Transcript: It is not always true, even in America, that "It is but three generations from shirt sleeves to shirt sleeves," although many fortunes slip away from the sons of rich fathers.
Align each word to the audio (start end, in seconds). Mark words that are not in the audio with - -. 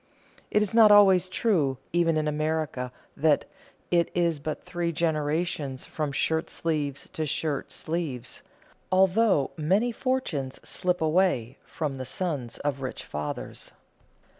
It 0.49 0.63
is 0.63 0.73
not 0.73 0.89
always 0.91 1.29
true, 1.29 1.77
even 1.93 2.17
in 2.17 2.27
America, 2.27 2.91
that 3.15 3.45
"It 3.91 4.09
is 4.15 4.39
but 4.39 4.63
three 4.63 4.91
generations 4.91 5.85
from 5.85 6.11
shirt 6.11 6.49
sleeves 6.49 7.07
to 7.09 7.27
shirt 7.27 7.71
sleeves," 7.71 8.41
although 8.91 9.51
many 9.57 9.91
fortunes 9.91 10.59
slip 10.67 11.01
away 11.01 11.59
from 11.63 11.97
the 11.99 12.05
sons 12.05 12.57
of 12.65 12.81
rich 12.81 13.03
fathers. 13.03 13.69